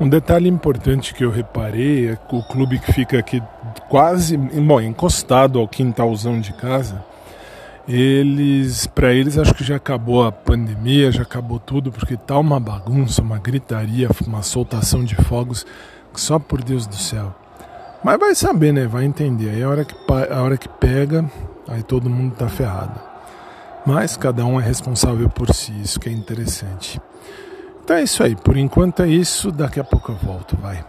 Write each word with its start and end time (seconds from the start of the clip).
Um 0.00 0.08
detalhe 0.08 0.48
importante 0.48 1.12
que 1.12 1.24
eu 1.24 1.30
reparei 1.30 2.10
é 2.10 2.16
que 2.16 2.36
o 2.36 2.42
clube 2.42 2.78
que 2.78 2.92
fica 2.92 3.18
aqui 3.18 3.42
quase 3.88 4.36
bom, 4.36 4.80
encostado 4.80 5.58
ao 5.58 5.66
quintalzão 5.66 6.40
de 6.40 6.52
casa, 6.52 7.04
eles, 7.88 8.86
para 8.86 9.12
eles, 9.12 9.36
acho 9.36 9.52
que 9.54 9.64
já 9.64 9.74
acabou 9.74 10.24
a 10.24 10.30
pandemia, 10.30 11.10
já 11.10 11.22
acabou 11.22 11.58
tudo, 11.58 11.90
porque 11.90 12.16
tá 12.16 12.38
uma 12.38 12.60
bagunça, 12.60 13.22
uma 13.22 13.38
gritaria, 13.38 14.08
uma 14.24 14.42
soltação 14.42 15.02
de 15.02 15.16
fogos, 15.16 15.66
só 16.14 16.38
por 16.38 16.62
Deus 16.62 16.86
do 16.86 16.94
céu. 16.94 17.34
Mas 18.04 18.20
vai 18.20 18.36
saber, 18.36 18.72
né? 18.72 18.86
Vai 18.86 19.04
entender. 19.04 19.50
Aí 19.50 19.62
a 19.64 19.68
hora 19.68 19.84
que, 19.84 19.94
a 20.30 20.42
hora 20.42 20.56
que 20.56 20.68
pega, 20.68 21.28
aí 21.66 21.82
todo 21.82 22.08
mundo 22.08 22.36
tá 22.36 22.48
ferrado. 22.48 23.00
Mas 23.84 24.16
cada 24.16 24.44
um 24.44 24.60
é 24.60 24.62
responsável 24.62 25.28
por 25.28 25.52
si, 25.52 25.72
isso 25.80 25.98
que 25.98 26.08
é 26.08 26.12
interessante. 26.12 27.00
Então 27.88 27.96
é 27.96 28.02
isso 28.02 28.22
aí. 28.22 28.36
Por 28.36 28.58
enquanto 28.58 29.02
é 29.02 29.08
isso. 29.08 29.50
Daqui 29.50 29.80
a 29.80 29.84
pouco 29.84 30.12
eu 30.12 30.16
volto. 30.16 30.54
Vai. 30.58 30.84